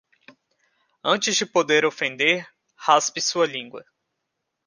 [1.03, 3.85] Antes de poder ofender, raspe sua língua.